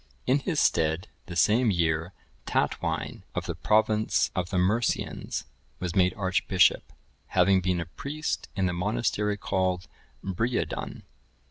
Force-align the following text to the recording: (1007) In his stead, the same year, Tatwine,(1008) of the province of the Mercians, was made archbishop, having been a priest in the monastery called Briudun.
(1007) 0.25 0.33
In 0.45 0.51
his 0.51 0.59
stead, 0.59 1.07
the 1.27 1.35
same 1.35 1.69
year, 1.69 2.11
Tatwine,(1008) 2.47 3.21
of 3.35 3.45
the 3.45 3.53
province 3.53 4.31
of 4.35 4.49
the 4.49 4.57
Mercians, 4.57 5.43
was 5.79 5.95
made 5.95 6.15
archbishop, 6.15 6.91
having 7.27 7.61
been 7.61 7.79
a 7.79 7.85
priest 7.85 8.47
in 8.55 8.65
the 8.65 8.73
monastery 8.73 9.37
called 9.37 9.87
Briudun. 10.23 11.03